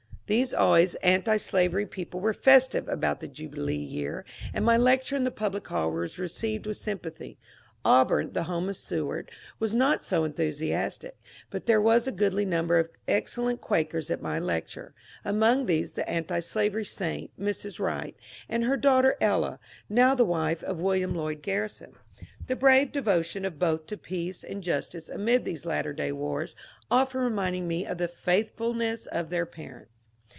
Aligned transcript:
These 0.33 0.53
always 0.53 0.95
antislavery 1.03 1.85
people 1.85 2.21
were 2.21 2.33
festiye 2.33 2.87
about 2.87 3.19
the 3.19 3.27
jubi 3.27 3.57
lee 3.57 3.75
year, 3.83 4.23
and 4.53 4.63
my 4.63 4.77
lecture 4.77 5.17
in 5.17 5.25
the 5.25 5.29
public 5.29 5.67
hall 5.67 5.91
was 5.91 6.17
received 6.17 6.65
with 6.65 6.77
sympathy. 6.77 7.37
Auburn, 7.83 8.31
the 8.31 8.43
home 8.43 8.69
of 8.69 8.77
Seward, 8.77 9.29
was 9.59 9.75
not 9.75 10.05
so 10.05 10.23
enthu 10.25 10.47
siastic; 10.47 11.11
but 11.49 11.65
there 11.65 11.81
was 11.81 12.07
a 12.07 12.13
goodly 12.13 12.45
number 12.45 12.79
of 12.79 12.87
excellent 13.09 13.59
Quakers 13.59 14.09
at 14.09 14.21
my 14.21 14.39
lecture,— 14.39 14.93
among 15.25 15.65
these 15.65 15.95
the 15.95 16.09
antislavery 16.09 16.85
saint, 16.85 17.37
Mrs. 17.37 17.77
Wright, 17.77 18.15
and 18.47 18.63
her 18.63 18.77
daughter 18.77 19.17
Ella, 19.19 19.59
now 19.89 20.15
the 20.15 20.23
wife 20.23 20.63
of 20.63 20.79
William 20.79 21.13
Lloyd 21.13 21.41
Garrison, 21.41 21.91
the 22.47 22.55
brave 22.55 22.93
devotion 22.93 23.43
of 23.43 23.59
both 23.59 23.85
to 23.87 23.97
peace 23.97 24.45
and 24.45 24.63
justice 24.63 25.09
amid 25.09 25.43
these 25.43 25.65
latter 25.65 25.91
day 25.91 26.13
wars 26.13 26.55
often 26.89 27.19
reminding 27.19 27.67
me 27.67 27.85
of 27.85 27.97
the 27.97 28.07
faithfulness 28.07 29.07
of 29.07 29.29
their 29.29 29.45
parents. 29.45 29.89